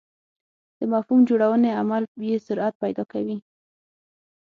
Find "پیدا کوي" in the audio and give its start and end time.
2.83-3.37